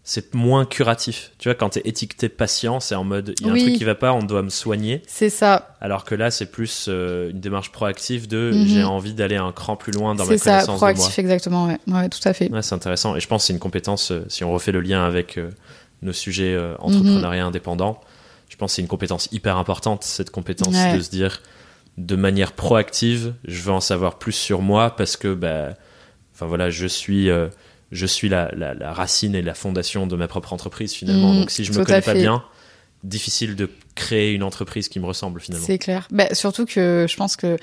c'est 0.06 0.34
moins 0.34 0.66
curatif. 0.66 1.32
Tu 1.40 1.48
vois, 1.48 1.56
quand 1.56 1.70
t'es 1.70 1.82
étiqueté 1.86 2.28
patient, 2.28 2.82
c'est 2.82 2.96
en 2.96 3.06
mode 3.06 3.36
il 3.40 3.48
y 3.48 3.50
a 3.50 3.54
un 3.54 3.58
truc 3.58 3.76
qui 3.76 3.86
va 3.86 3.96
pas, 3.96 4.12
on 4.12 4.22
doit 4.22 4.42
me 4.42 4.50
soigner. 4.50 5.02
C'est 5.08 5.30
ça. 5.30 5.76
Alors 5.80 6.04
que 6.04 6.14
là, 6.14 6.30
c'est 6.30 6.48
plus 6.48 6.88
euh, 6.90 7.32
une 7.32 7.40
démarche 7.40 7.72
proactive 7.72 8.28
de 8.28 8.52
mhm. 8.54 8.68
j'ai 8.68 8.84
envie 8.84 9.14
d'aller 9.14 9.38
un 9.38 9.54
cran 9.54 9.78
plus 9.78 9.94
loin 9.94 10.14
dans 10.14 10.26
ma 10.26 10.38
connaissance 10.38 10.60
C'est 10.60 10.66
ça, 10.66 10.74
proactif, 10.74 11.20
exactement, 11.20 11.68
ouais. 11.68 11.80
ouais. 11.88 12.10
tout 12.10 12.20
à 12.26 12.34
fait. 12.34 12.52
Ouais, 12.52 12.62
c'est 12.62 12.76
intéressant. 12.76 13.16
Et 13.16 13.22
je 13.22 13.28
pense 13.28 13.44
que 13.44 13.48
c'est 13.48 13.54
une 13.54 13.60
compétence, 13.60 14.12
euh, 14.12 14.26
si 14.28 14.44
on 14.44 14.52
refait 14.52 14.74
le 14.74 14.82
lien 14.82 15.06
avec 15.06 15.38
euh, 15.38 15.50
nos 16.02 16.14
sujets 16.14 16.60
entrepreneuriat 16.80 17.46
indépendant, 17.46 18.02
je 18.50 18.58
pense 18.58 18.72
que 18.72 18.76
c'est 18.76 18.82
une 18.82 18.90
compétence 18.90 19.30
hyper 19.32 19.56
importante, 19.56 20.04
cette 20.04 20.32
compétence 20.32 20.76
de 20.94 21.00
se 21.00 21.10
dire 21.10 21.42
de 21.98 22.18
manière 22.18 22.52
proactive, 22.52 23.34
je 23.46 23.62
veux 23.62 23.72
en 23.72 23.80
savoir 23.80 24.18
plus 24.20 24.34
sur 24.34 24.62
moi 24.62 24.96
parce 24.98 25.16
que, 25.16 25.34
bah, 25.34 25.70
enfin 26.34 26.46
voilà, 26.46 26.70
je 26.70 26.88
suis 26.88 27.30
je 27.94 28.06
suis 28.06 28.28
la, 28.28 28.50
racine 28.82 29.36
et 29.36 29.42
la 29.42 29.54
fondation 29.54 30.08
de 30.08 30.16
ma 30.16 30.28
propre 30.28 30.52
entreprise 30.54 30.94
finalement. 30.94 31.34
Mmh, 31.34 31.40
Donc 31.40 31.52
si 31.52 31.64
je 31.64 31.72
me 31.72 31.86
connais 31.86 32.02
pas 32.02 32.14
bien, 32.14 32.44
difficile 33.04 33.56
de 33.56 33.70
créer 33.96 34.34
une 34.34 34.44
entreprise 34.44 34.90
qui 34.90 35.00
me 35.00 35.06
ressemble 35.06 35.40
finalement. 35.40 35.66
C'est 35.66 35.78
clair. 35.78 36.08
Bah, 36.12 36.34
surtout 36.34 36.66
que 36.66 37.06
je 37.08 37.16
pense 37.16 37.36
que 37.36 37.58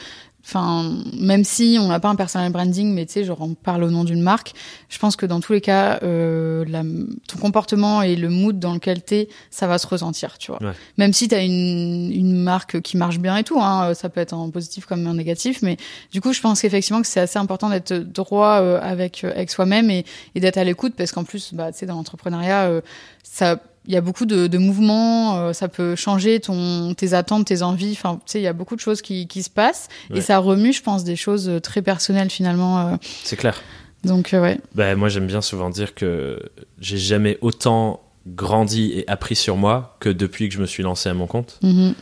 Enfin, 0.45 0.95
même 1.19 1.45
si 1.45 1.79
on 1.81 1.89
n'a 1.89 2.01
pas 2.01 2.09
un 2.09 2.17
personal 2.17 2.51
branding, 2.51 2.93
mais 2.93 3.07
tu 3.07 3.13
sais, 3.13 3.25
genre 3.25 3.41
on 3.41 3.55
parle 3.55 3.85
au 3.85 3.91
nom 3.91 4.05
d'une 4.05 4.23
marque, 4.23 4.53
je 4.89 4.99
pense 4.99 5.17
que 5.17 5.27
dans 5.27 5.41
tous 5.41 5.53
les 5.53 5.61
cas, 5.61 6.01
euh, 6.03 6.65
la, 6.67 6.83
ton 7.29 7.39
comportement 7.39 8.03
et 8.03 8.17
le 8.17 8.29
mood 8.31 8.59
dans 8.59 8.75
lequel 8.75 9.03
t'es, 9.03 9.29
ça 9.51 9.67
va 9.67 9.79
se 9.79 9.87
ressentir, 9.87 10.39
tu 10.39 10.51
vois. 10.51 10.61
Même 10.97 11.13
si 11.13 11.29
t'as 11.29 11.45
une, 11.45 12.11
une 12.13 12.35
marque 12.35 12.81
qui 12.81 12.97
marche 12.97 13.19
bien 13.19 13.37
et 13.37 13.45
tout, 13.45 13.61
hein, 13.61 13.95
ça 13.95 14.09
peut 14.09 14.21
être 14.21 14.33
en 14.33 14.51
positif 14.51 14.87
comme 14.87 15.07
en 15.07 15.15
négatif, 15.15 15.63
mais 15.63 15.77
du 16.13 16.21
coup, 16.21 16.33
je 16.33 16.41
pense 16.41 16.63
qu'effectivement 16.63 17.03
que 17.03 17.09
c'est 17.09 17.21
assez 17.21 17.39
important 17.39 17.69
d'être 17.69 17.93
droit 17.93 18.61
euh, 18.61 18.81
avec 18.83 19.25
avec 19.25 19.51
soi-même 19.51 19.91
et, 19.91 20.05
et 20.35 20.41
d'être 20.41 20.59
à 20.59 20.65
l'écoute, 20.65 20.95
parce 20.97 21.13
qu'en 21.13 21.25
plus, 21.25 21.55
bah, 21.55 21.73
tu 21.73 21.79
sais, 21.79 21.87
dans 21.87 21.97
l'entrepreneuriat, 21.97 22.65
euh, 22.65 22.81
ça 23.23 23.57
il 23.91 23.95
y 23.95 23.97
a 23.97 24.01
beaucoup 24.01 24.25
de, 24.25 24.47
de 24.47 24.57
mouvements, 24.57 25.37
euh, 25.37 25.53
ça 25.53 25.67
peut 25.67 25.97
changer 25.97 26.39
ton, 26.39 26.95
tes 26.95 27.13
attentes, 27.13 27.49
tes 27.49 27.63
envies. 27.63 27.91
Enfin, 27.91 28.21
tu 28.25 28.33
sais, 28.33 28.39
il 28.39 28.45
y 28.45 28.47
a 28.47 28.53
beaucoup 28.53 28.77
de 28.77 28.81
choses 28.81 29.03
qui, 29.03 29.27
qui 29.27 29.43
se 29.43 29.51
passent 29.51 29.89
et 30.15 30.21
ça 30.21 30.39
remue, 30.39 30.73
je 30.73 30.81
pense, 30.81 31.03
des 31.03 31.17
choses 31.17 31.49
euh, 31.49 31.59
très 31.59 31.83
personnelles 31.83 32.31
finalement. 32.31 32.79
Euh. 32.79 32.97
C'est 33.25 33.35
clair. 33.35 33.61
Donc, 34.05 34.31
ouais. 34.33 34.61
Bah, 34.77 34.95
moi, 34.95 35.09
j'aime 35.09 35.27
bien 35.27 35.41
souvent 35.41 35.71
dire 35.71 35.97
que 35.97 36.39
j'ai 36.79 36.99
jamais 36.99 37.37
autant 37.41 38.01
grandi 38.29 38.93
et 38.95 39.09
appris 39.09 39.35
sur 39.35 39.57
moi 39.57 39.97
que 39.99 40.09
depuis 40.09 40.49
que 40.49 40.55
je 40.55 40.61
me 40.61 40.67
suis 40.67 40.85
lancé 40.85 41.09
à 41.09 41.15
mon 41.15 41.27
compte. 41.27 41.59
Mm-hmm. 41.65 41.95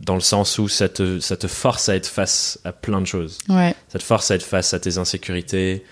dans 0.00 0.14
le 0.14 0.20
sens 0.20 0.58
où 0.58 0.66
ça 0.66 0.88
te, 0.88 1.20
ça 1.20 1.36
te 1.36 1.46
force 1.46 1.90
à 1.90 1.94
être 1.94 2.06
face 2.06 2.58
à 2.64 2.72
plein 2.72 3.02
de 3.02 3.06
choses. 3.06 3.36
Ouais. 3.50 3.74
Ça 3.88 3.98
te 3.98 4.02
force 4.04 4.30
à 4.30 4.36
être 4.36 4.42
face 4.42 4.72
à 4.72 4.80
tes 4.80 4.96
insécurités, 4.96 5.84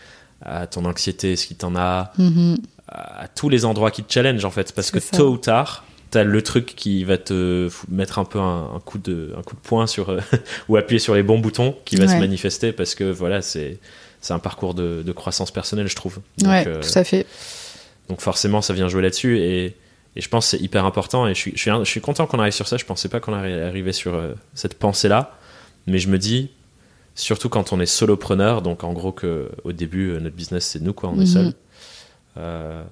à 0.45 0.67
ton 0.67 0.85
anxiété, 0.85 1.37
ce 1.37 1.47
qui 1.47 1.55
t'en 1.55 1.75
a, 1.77 2.13
Mhm. 2.19 2.57
à 2.89 3.29
tous 3.29 3.49
les 3.49 3.65
endroits 3.65 3.91
qui 3.91 4.03
te 4.03 4.13
challenge 4.13 4.45
en 4.45 4.51
fait. 4.51 4.73
Parce 4.75 4.91
que 4.91 5.01
ça. 5.01 5.17
tôt 5.17 5.31
ou 5.31 5.37
tard, 5.39 5.85
t'as 6.11 6.25
le 6.25 6.43
truc 6.43 6.75
qui 6.77 7.05
va 7.05 7.17
te 7.19 7.69
mettre 7.89 8.19
un 8.19 8.25
peu 8.25 8.39
un, 8.39 8.71
un 8.77 8.81
coup, 8.81 8.99
de, 8.99 9.33
un 9.39 9.43
coup 9.43 9.55
de 9.57 9.61
poing 9.61 9.87
sur, 9.87 10.11
euh, 10.11 10.21
ou 10.69 10.77
appuyer 10.77 10.99
sur 10.99 11.15
les 11.15 11.23
bons 11.23 11.39
boutons 11.39 11.77
qui 11.85 11.97
va 11.97 12.07
se 12.09 12.17
manifester 12.17 12.73
parce 12.73 12.95
que 12.95 13.05
voilà, 13.05 13.43
c'est. 13.43 13.79
C'est 14.25 14.35
un 14.35 14.39
parcours 14.39 14.73
de, 14.75 15.03
de 15.05 15.11
croissance 15.11 15.51
personnelle, 15.51 15.89
je 15.89 15.97
trouve. 15.97 16.21
Donc, 16.39 16.49
ouais, 16.49 16.65
euh, 16.69 16.81
tout 16.81 16.97
à 16.97 17.03
fait. 17.03 17.27
donc 18.09 18.21
forcément, 18.21 18.63
ça 18.63 18.73
vient 18.73 18.87
jouer 18.87 19.03
là-dessus 19.03 19.41
et, 19.41 19.65
et 20.15 20.21
je 20.21 20.29
pense 20.29 20.45
que 20.49 20.51
c'est 20.57 20.63
hyper 20.63 20.85
important 20.85 21.27
et 21.27 21.35
je 21.35 21.41
suis, 21.41 21.53
je 21.57 21.59
suis, 21.61 21.71
un- 21.71 21.83
je 21.83 21.91
suis 21.91 22.01
content 22.01 22.29
qu'on 22.29 22.39
arrive 22.39 22.53
sur 22.53 22.69
ça. 22.69 22.77
Je 22.77 22.85
pensais 22.85 23.09
pas 23.09 23.19
qu'on 23.19 23.35
allait 23.35 23.61
arriver 23.63 23.91
sur 23.93 24.15
euh, 24.15 24.35
cette 24.55 24.75
pensée-là, 24.79 25.37
mais 25.89 25.99
je 25.99 26.07
me 26.09 26.19
dis, 26.19 26.51
surtout 27.15 27.49
quand 27.49 27.73
on 27.73 27.81
est 27.81 27.87
solopreneur, 27.87 28.63
donc 28.63 28.85
en 28.85 28.93
gros 28.93 29.13
que 29.13 29.51
au 29.65 29.73
début 29.73 30.11
euh, 30.11 30.21
notre 30.21 30.37
business 30.37 30.65
c'est 30.67 30.81
nous 30.81 30.93
quoi, 30.95 31.11
on 31.11 31.17
est 31.17 31.21
Mhm. 31.21 31.27
seul. 31.27 31.53
euh, 32.39 32.83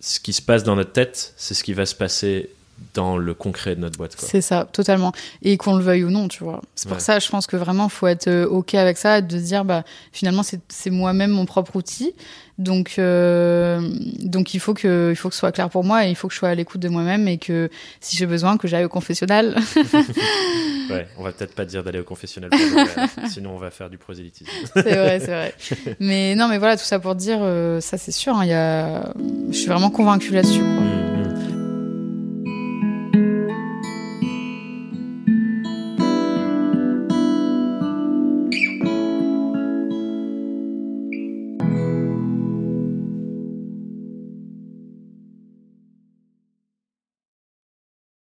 ce 0.00 0.20
qui 0.20 0.32
se 0.32 0.42
passe 0.42 0.62
dans 0.64 0.76
notre 0.76 0.92
tête, 0.92 1.34
c'est 1.36 1.54
ce 1.54 1.64
qui 1.64 1.72
va 1.72 1.84
se 1.86 1.94
passer 1.94 2.50
dans 2.94 3.16
le 3.16 3.34
concret 3.34 3.74
de 3.76 3.80
notre 3.80 3.96
boîte. 3.98 4.14
C'est 4.18 4.40
ça, 4.40 4.66
totalement. 4.72 5.12
Et 5.42 5.56
qu'on 5.56 5.76
le 5.76 5.82
veuille 5.82 6.04
ou 6.04 6.10
non, 6.10 6.28
tu 6.28 6.42
vois. 6.44 6.60
C'est 6.74 6.88
pour 6.88 6.96
Ouais. 6.96 7.02
ça, 7.02 7.18
je 7.18 7.28
pense 7.28 7.46
que 7.46 7.56
vraiment, 7.56 7.88
faut 7.88 8.06
être 8.06 8.28
euh, 8.28 8.46
OK 8.46 8.74
avec 8.74 8.98
ça, 8.98 9.20
de 9.20 9.38
se 9.38 9.42
dire, 9.44 9.64
bah, 9.64 9.84
finalement, 10.12 10.42
c'est 10.42 10.90
moi-même 10.90 11.30
mon 11.30 11.46
propre 11.46 11.76
outil. 11.76 12.14
Donc, 12.58 12.96
euh, 12.98 13.80
donc 14.18 14.52
il, 14.52 14.58
faut 14.58 14.74
que, 14.74 15.10
il 15.12 15.16
faut 15.16 15.28
que 15.28 15.34
ce 15.34 15.38
soit 15.38 15.52
clair 15.52 15.70
pour 15.70 15.84
moi 15.84 16.06
et 16.06 16.10
il 16.10 16.16
faut 16.16 16.26
que 16.26 16.34
je 16.34 16.38
sois 16.40 16.48
à 16.48 16.54
l'écoute 16.56 16.80
de 16.80 16.88
moi-même 16.88 17.28
et 17.28 17.38
que 17.38 17.70
si 18.00 18.16
j'ai 18.16 18.26
besoin, 18.26 18.56
que 18.56 18.66
j'aille 18.66 18.84
au 18.84 18.88
confessionnal. 18.88 19.56
Ouais, 20.90 21.06
on 21.18 21.22
va 21.22 21.32
peut-être 21.32 21.54
pas 21.54 21.66
dire 21.66 21.84
d'aller 21.84 21.98
au 21.98 22.04
le 22.08 22.48
vrai, 22.48 23.28
sinon 23.28 23.50
on 23.54 23.58
va 23.58 23.70
faire 23.70 23.90
du 23.90 23.98
prosélytisme. 23.98 24.50
c'est 24.74 24.82
vrai, 24.82 25.20
c'est 25.20 25.26
vrai. 25.26 25.54
Mais 26.00 26.34
non, 26.34 26.48
mais 26.48 26.56
voilà, 26.56 26.78
tout 26.78 26.84
ça 26.84 26.98
pour 26.98 27.14
dire, 27.14 27.40
euh, 27.42 27.78
ça 27.82 27.98
c'est 27.98 28.10
sûr, 28.10 28.34
hein, 28.34 28.44
il 28.44 28.48
y 28.48 28.54
a... 28.54 29.12
je 29.50 29.56
suis 29.56 29.68
vraiment 29.68 29.90
convaincue 29.90 30.32
là-dessus. 30.32 30.62